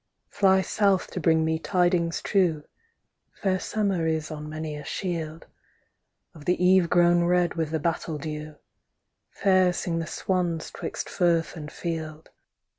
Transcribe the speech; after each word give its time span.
Fly 0.31 0.61
south 0.63 1.11
to 1.11 1.19
bring 1.19 1.45
me 1.45 1.59
tidings 1.59 2.23
true, 2.23 2.63
Fair 3.33 3.59
summer 3.59 4.07
is 4.07 4.31
on 4.31 4.49
many 4.49 4.75
a 4.75 4.83
shield. 4.83 5.45
Of 6.33 6.45
the 6.45 6.57
eve 6.59 6.89
grown 6.89 7.25
red 7.25 7.53
with 7.53 7.69
the 7.69 7.77
battle 7.79 8.17
dew, 8.17 8.55
_Fair 9.39 9.75
sing 9.75 9.99
the 9.99 10.07
swans 10.07 10.71
'twixt 10.71 11.07
firth 11.07 11.55
and 11.55 11.71
field. 11.71 12.31